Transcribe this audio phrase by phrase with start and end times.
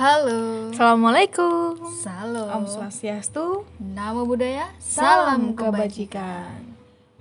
[0.00, 0.72] Halo.
[0.72, 1.76] Assalamualaikum.
[2.00, 2.48] Salam.
[2.48, 3.68] Om Swastiastu.
[3.76, 4.72] Nama budaya.
[4.80, 6.72] Salam kebajikan.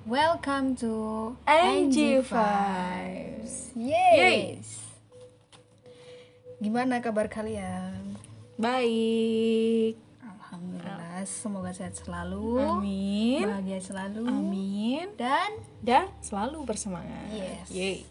[0.07, 3.75] Welcome to NG Vibes.
[3.75, 4.95] Yes.
[6.63, 8.15] Gimana kabar kalian?
[8.55, 9.99] Baik.
[10.23, 11.27] Alhamdulillah.
[11.27, 12.63] Semoga sehat selalu.
[12.63, 13.43] Amin.
[13.43, 14.23] Bahagia selalu.
[14.23, 15.05] Amin.
[15.19, 15.51] Dan
[15.83, 17.27] Dan selalu bersemangat.
[17.27, 17.67] Yes.
[17.75, 18.07] Yeay.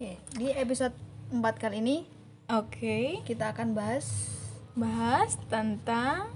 [0.00, 0.96] ya, di episode
[1.28, 2.15] 4 kali ini
[2.46, 3.26] Oke.
[3.26, 4.30] kita akan bahas
[4.78, 6.30] Bahas tentang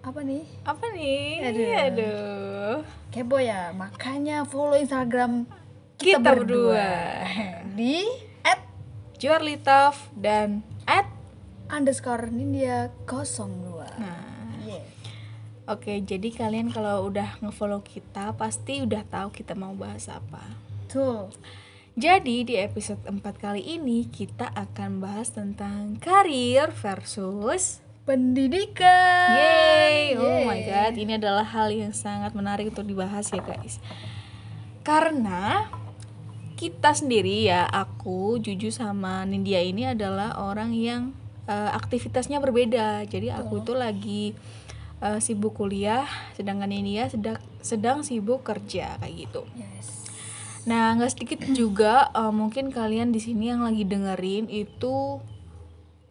[0.00, 0.46] apa nih?
[0.62, 1.42] apa nih?
[1.42, 1.74] Aduh.
[1.90, 2.76] Aduh.
[3.10, 3.74] Kepo ya.
[3.74, 5.50] Makanya follow Instagram
[5.98, 7.26] Kita, berdua.
[7.78, 8.06] di
[8.46, 8.62] at
[9.18, 11.10] Juarlitov dan at
[11.66, 14.86] underscore Nindya 02 Nah, Yeah.
[15.66, 20.46] oke, jadi kalian kalau udah ngefollow kita pasti udah tahu kita mau bahas apa.
[20.86, 21.32] Betul.
[22.00, 29.36] Jadi di episode 4 kali ini kita akan bahas tentang karir versus Pendidikan.
[29.36, 30.48] Yeay, oh Yeay.
[30.48, 33.84] my god, ini adalah hal yang sangat menarik untuk dibahas ya guys.
[34.80, 35.68] Karena
[36.56, 41.12] kita sendiri ya, aku Juju sama Nindya ini adalah orang yang
[41.52, 43.04] eh, aktivitasnya berbeda.
[43.12, 44.32] Jadi aku itu lagi
[45.04, 49.44] eh, sibuk kuliah, sedangkan Nindya sedang sedang sibuk kerja kayak gitu.
[49.52, 49.99] Yes.
[50.68, 55.20] Nah, nggak sedikit juga eh, mungkin kalian di sini yang lagi dengerin itu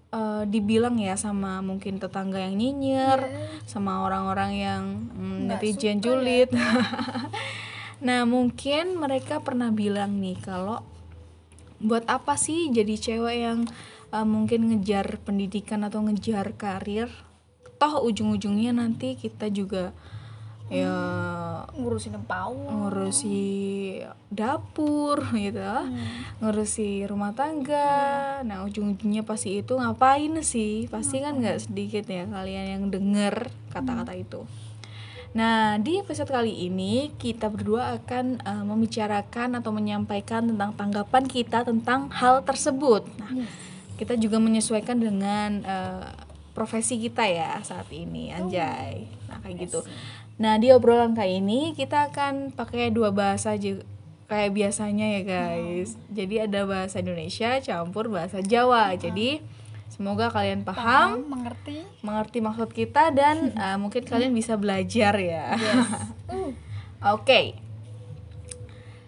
[0.09, 3.19] eh, dibilang ya sama mungkin tetangga yang nyinyir,
[3.69, 4.83] sama orang-orang yang
[5.13, 6.49] mm, netizen suka julid.
[8.07, 10.81] nah, mungkin mereka pernah bilang nih kalau
[11.79, 13.59] buat apa sih jadi cewek yang
[14.09, 17.09] eh, mungkin ngejar pendidikan atau ngejar karir?
[17.79, 19.95] Toh ujung-ujungnya nanti kita juga
[20.69, 20.95] ya
[21.75, 22.53] Ngurusin empau.
[22.53, 23.41] ngurusi
[24.29, 25.61] dapur gitu.
[26.39, 28.39] Ngurusi rumah tangga.
[28.45, 30.85] Nah ujung-ujungnya pasti itu ngapain sih?
[30.87, 34.45] Pasti kan nggak sedikit ya kalian yang denger kata-kata itu.
[35.29, 41.61] Nah di episode kali ini kita berdua akan eh, membicarakan atau menyampaikan tentang tanggapan kita
[41.65, 43.05] tentang hal tersebut.
[43.21, 43.45] Nah
[43.95, 46.09] kita juga menyesuaikan dengan eh,
[46.57, 49.05] profesi kita ya saat ini anjay.
[49.29, 49.79] Nah kayak gitu
[50.39, 53.83] nah di obrolan kali ini kita akan pakai dua bahasa juga
[54.29, 59.41] kayak biasanya ya guys jadi ada bahasa Indonesia campur bahasa Jawa jadi
[59.89, 61.81] semoga kalian paham mengerti.
[62.05, 65.57] mengerti maksud kita dan eh, mungkin kalian bisa belajar ya
[66.29, 66.53] Uh,
[67.17, 67.55] Oke.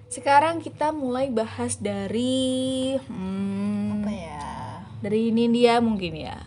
[0.07, 4.47] Sekarang kita mulai bahas dari hmm, apa ya?
[5.05, 6.39] dari Nindya mungkin ya.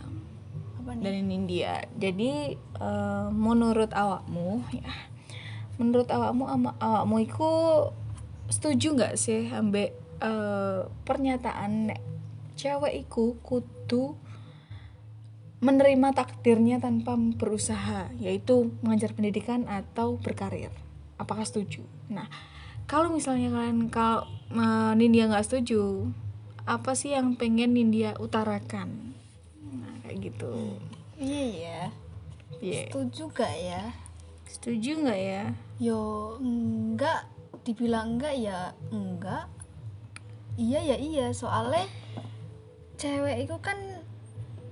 [0.94, 1.22] Apa nih?
[1.22, 1.74] Nindya.
[1.98, 4.90] Jadi eh, menurut awakmu ya.
[5.74, 7.52] Menurut awakmu ama awakmu iku
[8.46, 9.90] setuju nggak sih ambek
[10.22, 12.00] eh, pernyataan nek
[12.54, 14.14] cewek iku kudu
[15.64, 20.68] menerima takdirnya tanpa berusaha, yaitu mengejar pendidikan atau berkarir.
[21.16, 21.80] Apakah setuju?
[22.12, 22.28] Nah,
[22.84, 26.12] kalau misalnya kalian kalau eh, Nindya nggak setuju,
[26.68, 29.13] apa sih yang pengen Nindya utarakan?
[30.24, 30.80] Gitu.
[31.20, 31.80] Iya ya.
[32.64, 32.80] Iya.
[32.88, 33.82] Setuju gak ya?
[34.48, 35.44] Setuju nggak ya?
[35.76, 36.00] Yo
[36.40, 37.28] enggak
[37.66, 39.50] dibilang enggak ya enggak.
[40.54, 41.84] Iya ya iya soalnya
[42.96, 43.76] cewek itu kan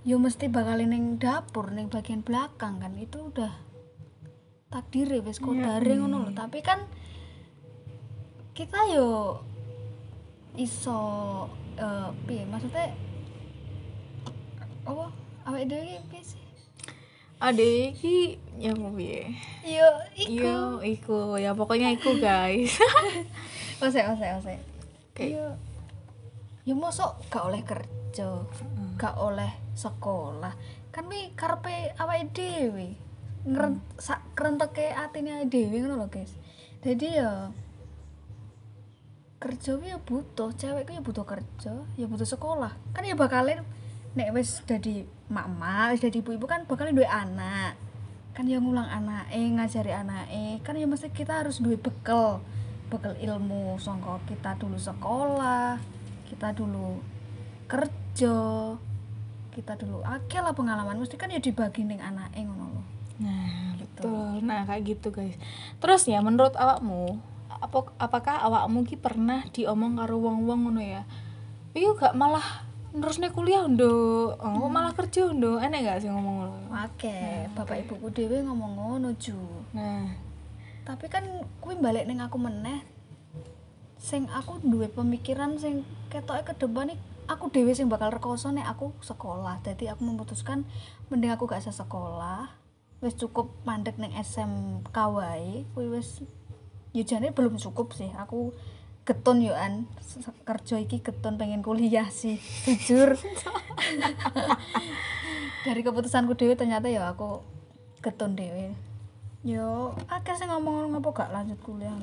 [0.07, 3.55] yo mesti bakal neng dapur neng bagian belakang kan itu udah
[4.71, 6.87] takdir wis kodare ngono lho tapi kan
[8.57, 9.43] kita yo
[10.59, 10.99] iso
[11.79, 12.95] eh piye maksudnya
[14.87, 15.07] apa
[15.49, 16.43] awake dhewe iki piye sih
[17.43, 19.35] Ade iki ya apa piye?
[19.67, 22.79] yo iku Iya, iku ya pokoknya iku guys.
[23.83, 24.55] Ose, ose, ose.
[25.11, 25.35] Oke.
[25.35, 25.59] Iya.
[26.63, 28.47] Ya mosok gak oleh kerja,
[28.95, 30.55] gak oleh sekolah.
[30.95, 32.95] Kan wi karepe awake dhewe.
[33.43, 36.31] Ngren sak krenteke atine dhewe ngono lho, guys.
[36.79, 37.51] Jadi ya
[39.43, 42.71] kerja ya butuh, cewek ya butuh kerja, ya butuh sekolah.
[42.95, 43.67] Kan ya bakalin
[44.13, 47.77] nek wis dadi mak-mak, wis dadi ibu-ibu kan bakalin duwe anak.
[48.33, 50.61] Kan ya ngulang anake, ngajari anake.
[50.65, 52.41] Kan ya mesti kita harus duwe bekal
[52.93, 55.81] bekal ilmu songko kita dulu sekolah
[56.29, 57.01] kita dulu
[57.65, 58.37] kerja
[59.49, 62.83] kita dulu akeh lah pengalaman mesti kan ya dibagi ning anake ngono lho
[63.23, 64.43] Nah, betul.
[64.43, 65.39] Nah, kayak gitu, guys.
[65.79, 71.07] Terus ya menurut awakmu, apa apakah awakmu ki pernah diomong karo wong-wong ngono ya?
[71.71, 76.63] Iya gak malah terusnya kuliah ndo, oh, malah kerja ndo, enak gak sih ngomong ngono?
[76.73, 77.49] akeh.
[77.55, 79.37] Bapak ibuku dhewe ngomong ngono ju.
[79.77, 80.11] Nah,
[80.83, 81.25] tapi kan
[81.63, 82.83] kuwi balik ning aku meneh.
[84.03, 86.99] Sing aku duwe pemikiran sing ketoke ke depan iki
[87.31, 89.63] aku dewe sing bakal rekoso nek aku sekolah.
[89.63, 90.67] Jadi aku memutuskan
[91.09, 92.51] mending aku gak usah sekolah.
[93.03, 95.67] Wis cukup mandek neng SMK wae.
[95.77, 96.27] Kuwi wis
[96.91, 98.11] ya jane belum cukup sih.
[98.19, 98.51] Aku
[99.03, 99.89] keton yo an.
[100.47, 103.17] Kerja iki keton pengen kuliah sih jujur.
[105.67, 107.43] Dari keputusanku dewe ternyata ya aku
[108.03, 108.75] keton dewe
[109.43, 111.95] yo akeh sing ngomong ngopo gak lanjut kuliah.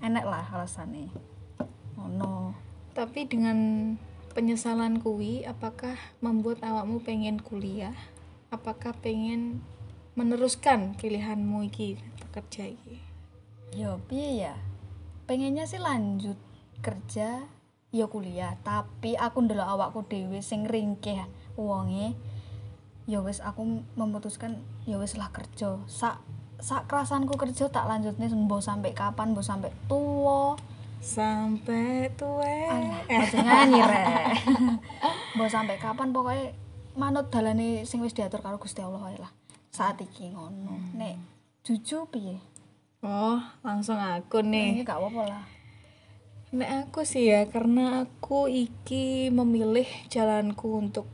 [0.00, 1.12] Enek lah alasannya
[1.96, 2.56] ngono.
[2.96, 3.58] Tapi dengan
[4.32, 7.94] penyesalan kuwi apakah membuat awakmu pengen kuliah?
[8.50, 9.62] Apakah pengen
[10.18, 12.00] meneruskan pilihanmu iki
[12.34, 13.10] kerja iki?
[13.70, 14.54] yo piye ya
[15.30, 16.34] pengennya sih lanjut
[16.82, 17.46] kerja
[17.94, 18.58] ya kuliah.
[18.66, 21.22] Tapi aku ndelok awakku dhewe sing ringkeh
[21.54, 22.18] wonge
[23.06, 24.58] ya wis aku memutuskan
[24.90, 25.78] ya wis lah kerja.
[25.86, 26.18] Sak
[26.58, 29.30] sak kerasanku kerja tak lanjutnya mbok sampai kapan?
[29.30, 30.58] Mbok sampai tua
[31.00, 32.44] Sampai tua.
[32.44, 34.36] Alah, aja nyanyi rek.
[35.38, 36.12] Mbok sampai kapan?
[36.12, 36.52] Pokoknya
[36.92, 39.32] manut dalane sing wis diatur karo Gusti Allah lah.
[39.72, 40.76] Saat iki ngono.
[40.98, 41.16] Nek
[41.64, 42.50] juju piye
[43.00, 44.76] Oh, langsung aku nih.
[44.76, 45.44] ini gak apa-apa lah
[46.50, 51.06] Nek aku sih ya, karena aku iki memilih jalanku untuk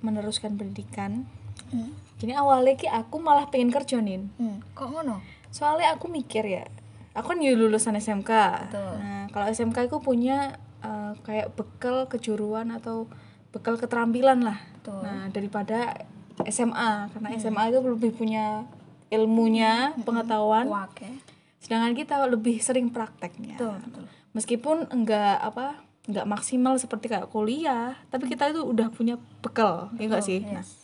[0.00, 1.28] meneruskan pendidikan.
[1.70, 1.92] hmm.
[2.16, 4.24] Jadi awalnya ki aku malah pengen kerja nih.
[4.40, 4.64] Hmm.
[4.72, 5.20] kok ngono
[5.52, 6.64] Soalnya aku mikir ya,
[7.12, 8.32] aku kan ya lulusan SMK.
[8.72, 8.92] Betul.
[8.96, 13.12] Nah, kalau SMK aku punya eh, kayak bekal kejuruan atau
[13.52, 14.56] bekal keterampilan lah.
[14.80, 15.04] Betul.
[15.04, 16.08] Nah, daripada
[16.48, 18.64] SMA, karena SMA itu lebih punya
[19.12, 20.64] ilmunya, pengetahuan.
[20.72, 21.20] wake
[21.60, 23.60] Sedangkan kita lebih sering prakteknya.
[23.60, 29.20] betul betul Meskipun enggak apa, enggak maksimal seperti kayak kuliah, tapi kita itu udah punya
[29.44, 30.40] bekal, ya enggak sih?
[30.40, 30.82] Nah, yes.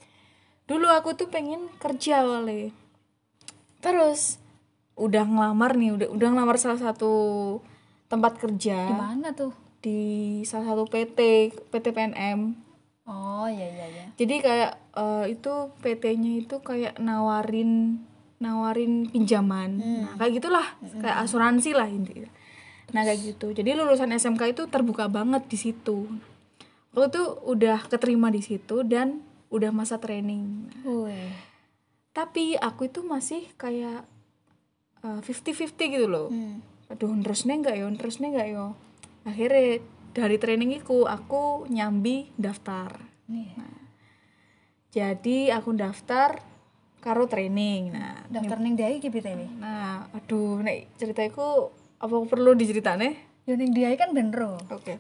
[0.69, 2.77] dulu aku tuh pengen kerja wale
[3.79, 4.43] terus
[4.99, 7.13] udah ngelamar nih udah udah ngelamar salah satu
[8.11, 10.01] tempat di kerja mana tuh di
[10.43, 11.19] salah satu PT
[11.71, 12.59] PT PNM
[13.07, 18.03] oh iya iya iya jadi kayak eh, itu PT-nya itu kayak nawarin
[18.39, 19.83] nawarin pinjaman.
[19.83, 20.67] Nah kayak gitulah
[21.03, 22.31] kayak asuransi lah intinya
[22.89, 23.53] nah kayak gitu.
[23.53, 26.09] Jadi lulusan SMK itu terbuka banget di situ.
[26.97, 29.21] Aku tuh udah keterima di situ dan
[29.53, 30.73] udah masa training.
[30.89, 31.31] Wih.
[32.17, 34.03] tapi aku itu masih kayak
[35.23, 36.29] fifty fifty gitu loh.
[36.33, 36.65] Hmm.
[36.89, 38.67] aduh terusnya enggak yo terusnya enggak yo
[39.29, 39.85] akhirnya
[40.17, 42.97] dari training itu aku nyambi daftar.
[43.29, 43.53] Nih,
[44.89, 46.41] jadi aku daftar
[46.99, 49.59] karo training nah daftar ning dia iki BTW.
[49.59, 54.61] nah aduh nek ceritaku apa perlu diceritane Yo ning dia kan bener.
[54.69, 54.95] oke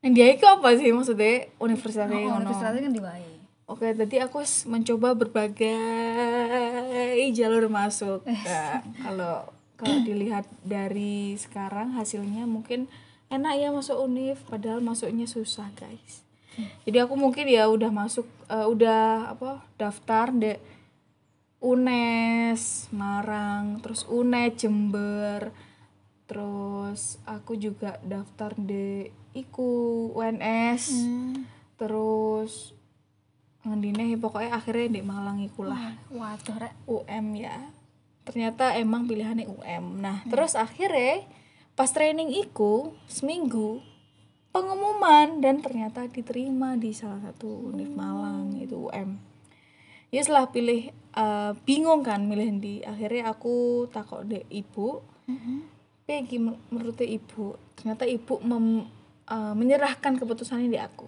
[0.00, 2.40] yang dia itu apa sih maksudnya universitas Oh, ngono?
[2.40, 3.30] universitasnya kan di wae.
[3.68, 5.76] Oke, tadi aku mencoba berbagai
[7.30, 8.24] jalur masuk.
[8.26, 9.46] Nah, kalau
[9.76, 12.88] kalau dilihat dari sekarang hasilnya mungkin
[13.28, 16.24] enak ya masuk univ, padahal masuknya susah guys.
[16.84, 20.56] Jadi aku mungkin ya udah masuk, eh, udah apa daftar de
[21.60, 25.52] UNES Marang, terus UNED Jember,
[26.24, 31.44] terus aku juga daftar de iku UNS, Hmm.
[31.76, 32.72] terus
[33.60, 36.72] ngendine pokoknya akhirnya di Malang iku lah Waduh rek.
[36.88, 37.60] UM ya
[38.24, 41.28] ternyata emang pilihannya UM nah terus akhirnya
[41.76, 43.84] pas training iku seminggu
[44.50, 49.30] pengumuman dan ternyata diterima di salah satu univ Malang itu UM
[50.10, 55.00] ya setelah pilih eh, bingung kan milih di akhirnya aku takut deh ibu.
[55.30, 55.58] Heeh.
[56.04, 58.90] Pegi menurut ibu ternyata ibu mem-
[59.30, 61.06] eh, menyerahkan keputusannya di aku.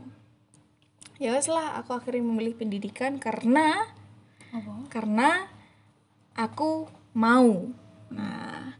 [1.18, 3.86] Ya wes lah aku akhirnya memilih pendidikan karena
[4.54, 4.86] Apa?
[4.90, 5.50] karena
[6.34, 7.70] aku mau.
[8.10, 8.78] Nah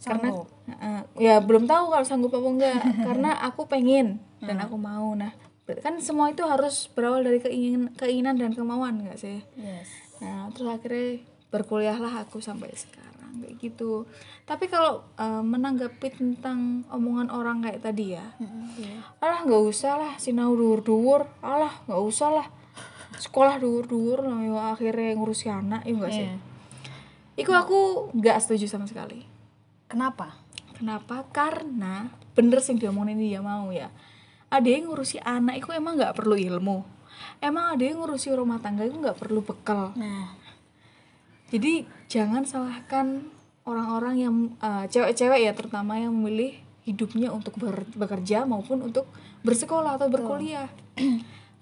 [0.00, 0.28] karena
[0.62, 5.34] Eh, ya belum tahu kalau sanggup apa enggak karena aku pengen dan aku mau nah
[5.82, 9.88] kan semua itu harus berawal dari keinginan keinginan dan kemauan enggak sih Yes.
[10.22, 11.18] Nah, terus akhirnya
[11.50, 14.06] berkuliahlah aku sampai sekarang kayak gitu.
[14.46, 19.02] Tapi kalau eh, menanggapi tentang omongan orang kayak tadi ya, Heeh.
[19.18, 22.46] alah nggak usah lah sinau dhuwur-dhuwur, alah nggak usah lah
[23.18, 26.26] sekolah dhuwur-dhuwur, nah, yo akhirnya ngurusi anak, ya enggak sih?
[26.26, 26.36] Iya.
[27.42, 27.78] Iku aku
[28.14, 29.26] nggak setuju sama sekali.
[29.90, 30.41] Kenapa?
[30.82, 31.22] Kenapa?
[31.30, 33.86] Karena bener sih diomongin dia mau ya.
[34.50, 36.82] Ada yang ngurusi anak itu emang nggak perlu ilmu.
[37.38, 39.94] Emang ada yang ngurusi rumah tangga itu nggak perlu bekal.
[39.94, 40.34] Nah,
[41.54, 43.22] Jadi jangan salahkan
[43.62, 49.06] orang-orang yang eh, cewek-cewek ya terutama yang memilih hidupnya untuk ber- bekerja maupun untuk
[49.46, 50.66] bersekolah atau berkuliah.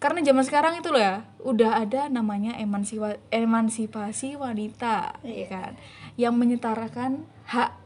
[0.01, 5.77] Karena zaman sekarang itu loh ya, udah ada namanya emansipa- emansipasi wanita, ya kan,
[6.17, 7.77] yang menyetarakan hak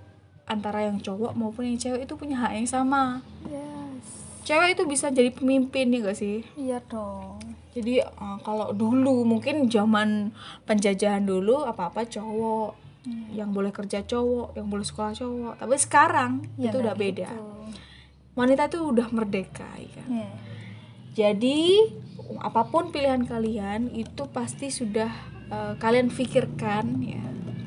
[0.45, 3.25] antara yang cowok maupun yang cewek itu punya hak yang sama.
[3.45, 4.05] yes.
[4.43, 6.45] cewek itu bisa jadi pemimpin ya gak sih?
[6.55, 7.41] Iya dong.
[7.73, 10.31] Jadi eh, kalau dulu mungkin zaman
[10.63, 12.77] penjajahan dulu apa-apa cowok.
[13.31, 15.55] Yang boleh kerja cowok yang boleh sekolah cowok.
[15.59, 17.29] Tapi sekarang Ya, itu udah beda.
[17.29, 17.53] gitu.
[18.35, 20.09] wanita itu udah merdeka ya kan?
[20.11, 20.31] Iya.
[21.15, 21.61] jadi
[22.41, 25.09] apa pun pilihan kalian itu pasti sudah
[25.47, 27.23] eh, kalian pikirkan ya.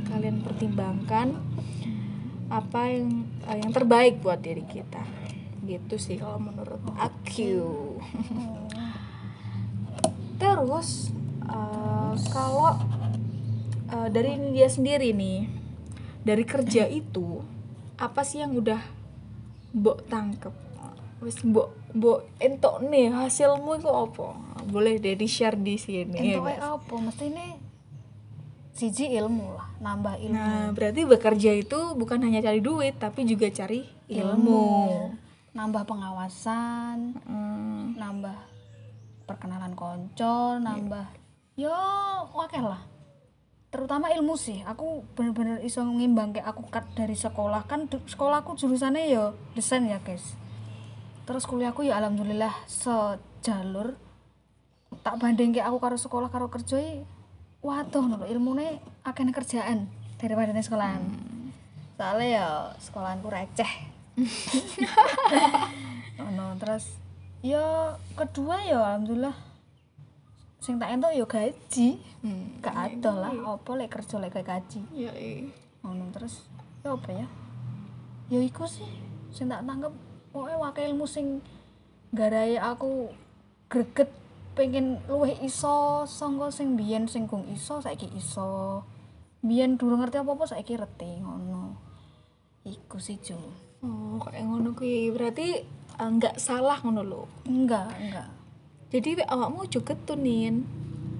[0.07, 1.37] Kalian pertimbangkan
[2.47, 5.03] apa yang eh, yang terbaik buat diri kita.
[5.67, 7.83] Gitu sih kalau menurut aku
[10.41, 11.11] terus
[11.43, 12.77] eh, kalau
[13.91, 15.51] eh, dari dia sendiri nih
[16.23, 17.43] dari kerja itu
[17.97, 18.79] apa sih yang udah
[19.75, 20.55] mbok tangkep?
[21.19, 24.37] Wis mbok mbok entok nih hasilmu itu apa?
[24.67, 26.59] Boleh deh di share di sini ya guys.
[26.61, 26.93] apa?
[26.95, 27.66] Mesti ini
[28.77, 30.37] siji ilmu lah nambah ilmu.
[30.37, 35.09] Nah berarti bekerja itu bukan hanya cari duit tapi juga cari ilmu,
[35.57, 38.37] nambah pengawasan Hmm, nambah
[39.25, 41.09] perkenalan konco nambah
[41.57, 41.73] yo
[42.37, 42.85] oke lah.
[43.67, 47.65] Terutama ilmu sih aku bener-bener iso ngimbang kayak aku cut dari sekolah.
[47.65, 50.37] Kan sekolahku jurusannya yo desain ya guys.
[51.27, 53.99] Terus kuliahku ya alhamdulillah sejalur.
[55.03, 57.03] Tak banding kayak aku karo sekolah karo kerja i,
[57.61, 59.89] waduh nono ilmune akeh kerjaan
[60.21, 61.01] daripada ning sekolahan.
[61.97, 62.47] Soalnya ya
[62.77, 63.71] sekolahanku receh.
[66.27, 66.97] Ono terus
[67.45, 69.37] ya kedua ya alhamdulillah
[70.57, 72.01] sing tak entuk ya gaji.
[72.25, 72.57] Hmm.
[72.65, 74.81] gak ada lah apa lek kerja lek gaji?
[74.93, 75.53] Ya iya.
[75.85, 76.49] ngono terus
[76.81, 77.27] ya apa ya?
[78.27, 78.89] Ya iku sih
[79.29, 79.93] sing tak tangkep
[80.33, 81.39] pokoknya wakil ilmu sing
[82.11, 83.13] garai aku
[83.69, 84.09] greget
[84.57, 88.81] pengen luwih iso sangka sing biyen sing gong iso saiki iso.
[89.45, 91.77] Biyen durung ngerti apa-apa saiki ngerti ngono.
[92.65, 95.13] Iku sih Jul oh kayak ngono kuwi.
[95.13, 95.61] Berarti
[96.01, 97.23] eh, nggak salah ngono lho.
[97.45, 98.29] Enggak enggak.
[98.89, 100.65] Jadi awakmu juga tunin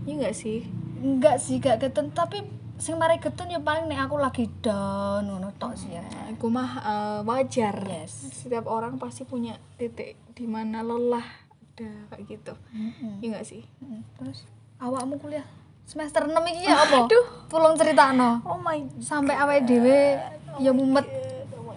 [0.08, 0.66] iya nggak sih?
[1.04, 2.10] Enggak sih gak getun.
[2.10, 2.42] Tapi
[2.82, 6.02] sing mari getun ya paling nek aku lagi down ngono tok sih ya.
[6.34, 7.76] Aku mah eh, wajar.
[7.86, 8.34] Yes.
[8.34, 11.47] setiap orang pasti punya titik di mana lelah
[11.78, 13.22] ada kayak gitu Mm-mm.
[13.22, 15.46] iya nggak sih Mm, terus awakmu kuliah
[15.86, 17.06] semester 6 iki ya apa?
[17.06, 17.26] Aduh.
[17.48, 18.44] Tolong critakno.
[18.44, 20.20] oh my Sampai awake dhewe
[20.60, 21.08] ya mumet.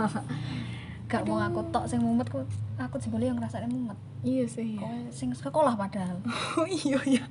[1.06, 2.42] Gak mau aku tok sing mumet ku
[2.76, 3.96] aku jebule yang ngrasake mumet.
[4.20, 4.90] iya sih ya.
[5.14, 6.18] Sing sekolah padahal.
[6.60, 7.24] oh iya ya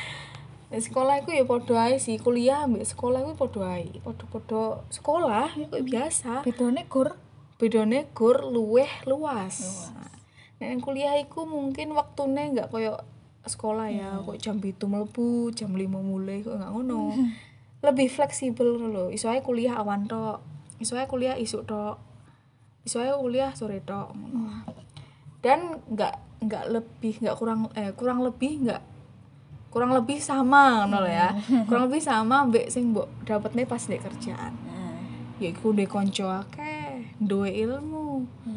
[0.72, 5.54] Di sekolah aku ya podo ae sih kuliah ambek sekolah aku podo ae podo-podo sekolah
[5.54, 7.14] ya kayak biasa Bedone gur
[7.56, 9.86] bedone gur luweh luas.
[9.94, 10.05] Nah,
[10.56, 12.96] yang kuliah iku mungkin waktune nggak koyo
[13.46, 17.14] sekolah ya, kok jam itu mlebu, jam 5 mulai kok nggak ngono.
[17.86, 18.80] Lebih fleksibel.
[19.14, 20.42] Iso ae kuliah awan tok.
[20.82, 22.00] Iso ae kuliah isuk tok.
[22.82, 24.16] Iso ae kuliah sore tok.
[25.44, 28.82] Dan nggak nggak lebih nggak kurang eh kurang lebih nggak
[29.70, 31.30] kurang lebih sama ngono ya.
[31.68, 34.56] kurang lebih sama mbek sing mbok dapetne pas ndek kerjaan.
[35.36, 38.24] Ya iku ndek kanca akeh, duwe ilmu.
[38.48, 38.55] Yes.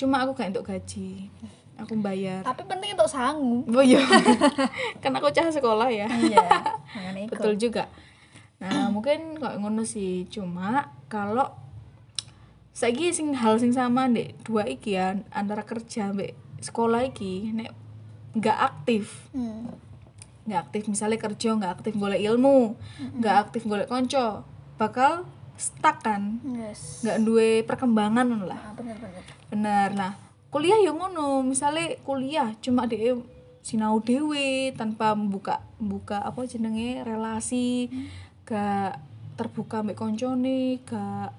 [0.00, 1.28] Cuma aku gak untuk gaji.
[1.76, 2.40] Aku bayar.
[2.40, 3.68] Tapi penting untuk sangu.
[3.68, 4.00] Oh iya.
[5.04, 6.08] kan aku cah sekolah ya.
[6.08, 6.40] Iya.
[7.32, 7.84] Betul juga.
[8.56, 10.24] Nah, mungkin kok ngono sih.
[10.32, 11.52] Cuma kalau
[12.72, 16.32] saiki sing hal sing sama ndek dua iki ya antara kerja mbek
[16.64, 17.76] sekolah iki nek
[18.32, 19.68] nggak aktif Hmm.
[20.48, 22.78] nggak aktif misalnya kerja nggak aktif golek ilmu
[23.20, 24.46] nggak aktif golek konco
[24.80, 25.28] bakal
[25.60, 27.04] stuck kan Yes.
[27.04, 29.22] nggak duwe perkembangan lah Ah, bener bener.
[29.46, 30.12] bener nah
[30.48, 33.14] kuliah ya ngono misalnya kuliah cuma dia
[33.60, 37.92] sinau dewe tanpa membuka buka apa jenenge relasi
[38.42, 38.96] gak
[39.36, 41.30] terbuka mbek koncone gak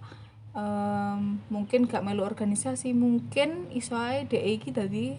[0.53, 5.17] em, mungkin gak melu organisasi mungkin iso ae dhek iki dadi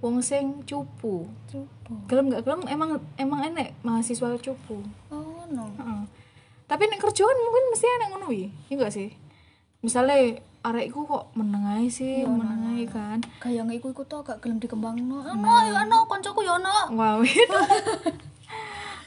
[0.00, 1.92] wong sing cupu Cupu.
[2.08, 4.80] gelem gak gelem emang emang enek mahasiswa cupu
[5.12, 5.68] Oh no.
[5.76, 6.02] Heeh.
[6.70, 8.28] Tapi nek kerjaan mungkin mesti enak ngono.
[8.30, 9.10] Iya gak sih?
[9.82, 13.18] Misalnya arekku kok menengahi sih, menengahi kan.
[13.42, 15.26] Kayak nggak ikut ikut tuh gak gelem dikembangno.
[15.26, 16.94] Ano ya ano koncoku ya ano.
[16.94, 17.18] Wow.
[17.26, 17.58] itu.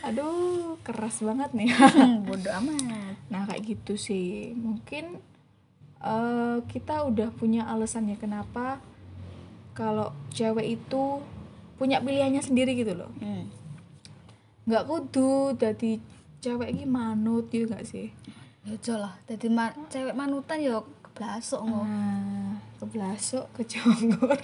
[0.03, 1.71] Aduh, keras banget nih.
[1.71, 3.15] Hmm, Bodoh amat.
[3.31, 4.51] nah, kayak gitu sih.
[4.59, 5.23] Mungkin
[6.03, 8.83] eh, kita udah punya alasannya kenapa
[9.71, 11.23] kalau cewek itu
[11.79, 13.11] punya pilihannya sendiri gitu loh.
[13.23, 13.47] Hmm.
[14.67, 16.01] Nggak kudu jadi
[16.43, 18.11] cewek ini manut gitu gak sih?
[18.67, 19.15] Ya aja lah.
[19.31, 21.87] Jadi ma cewek manutan ya keblasok ngono.
[21.87, 24.35] Nah, keblasok kejonggur.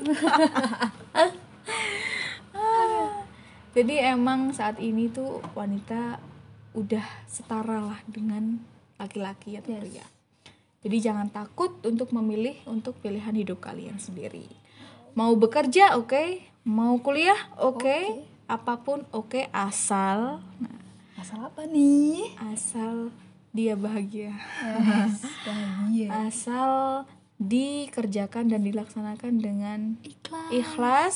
[3.75, 6.17] Jadi emang saat ini tuh wanita
[6.73, 8.63] udah setara lah dengan
[8.97, 9.83] laki-laki atau Yes.
[9.83, 10.05] pria.
[10.79, 14.47] Jadi jangan takut untuk memilih untuk pilihan hidup kalian sendiri.
[15.13, 20.78] Mau bekerja oke, mau kuliah oke, apa pun oke asal nah,
[21.19, 22.31] Masalah apa nih?
[22.47, 23.11] asal
[23.51, 24.31] dia bahagia.
[25.43, 26.07] Bahagia.
[26.31, 26.69] Asal
[27.35, 30.49] dikerjakan dan dilaksanakan dengan Ikhlas.
[30.51, 31.15] ikhlas,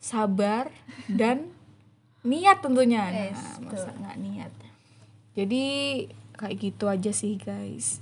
[0.00, 0.72] sabar
[1.12, 1.52] dan
[2.24, 3.04] niat tentunya.
[3.04, 4.52] Nah, Yes, masa nggak niat.
[5.36, 5.64] Jadi
[6.40, 8.00] kayak gitu aja sih guys.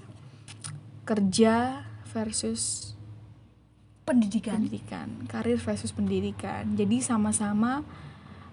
[1.03, 1.83] Kerja
[2.15, 2.95] versus
[4.03, 4.59] Pendidikan.
[4.63, 6.75] pendidikan, karir versus pendidikan.
[6.75, 7.87] Jadi sama-sama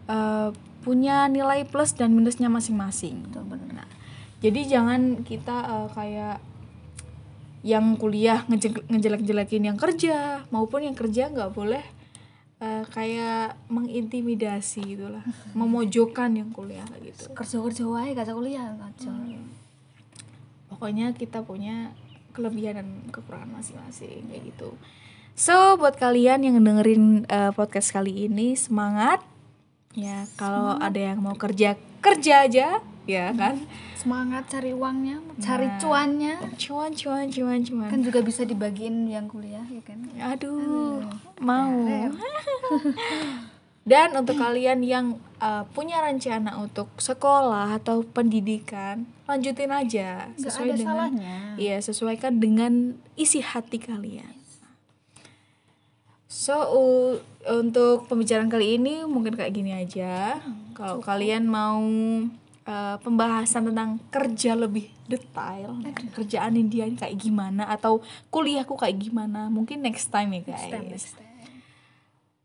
[0.05, 3.27] eh, punya nilai plus dan minusnya masing-masing.
[3.75, 3.87] Nah,
[4.39, 6.37] jadi jangan kita eh, kayak
[7.59, 11.83] yang kuliah ngeje- ngejelek-jelekin yang kerja maupun yang kerja nggak boleh
[12.63, 15.23] eh, kayak mengintimidasi gitulah,
[15.59, 17.31] memojokkan yang kuliah gitu.
[17.35, 19.11] Kerja-kerja wae gak kuliah aja.
[20.71, 21.91] Pokoknya kita punya
[22.31, 24.79] kelebihan dan kekurangan masing-masing kayak gitu.
[25.39, 29.23] So buat kalian yang dengerin eh, podcast kali ini semangat
[29.97, 32.67] ya kalau ada yang mau kerja kerja aja
[33.09, 33.57] ya kan
[33.99, 35.75] Semangat cari uangnya, cari Nah.
[35.75, 36.39] cuannya.
[36.55, 39.99] cuan cuan cuan cuan Kan juga bisa dibagiin yang kuliah ya kan.
[40.15, 41.03] Aduh,
[41.43, 41.83] mau.
[43.91, 50.71] Dan untuk kalian yang uh, punya rencana untuk sekolah atau pendidikan, lanjutin aja Gak sesuai
[50.71, 51.35] ada dengan salahnya.
[51.59, 54.31] Iya, sesuaikan dengan isi hati kalian.
[56.29, 57.19] So, u-
[57.49, 60.37] untuk pembicaraan kali ini mungkin kayak gini aja.
[60.77, 61.81] Kalau kalian mau
[62.69, 65.73] uh, pembahasan tentang kerja lebih detail,
[66.13, 70.53] kerjaan India ini kayak gimana atau kuliahku kayak gimana, mungkin next time ya guys.
[70.53, 71.28] Next time, next time.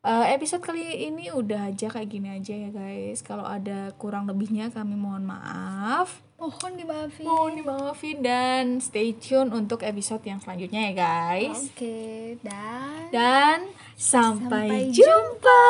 [0.04, 3.24] Uh, episode kali ini udah aja kayak gini aja ya guys.
[3.24, 6.20] Kalau ada kurang lebihnya kami mohon maaf.
[6.36, 7.24] Mohon dimaafin.
[7.24, 11.56] Mohon dimaafin dan stay tune untuk episode yang selanjutnya ya guys.
[11.56, 13.58] Oke okay, dan dan
[13.96, 15.62] sampai, sampai jumpa.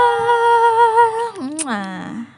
[1.38, 2.33] jumpa.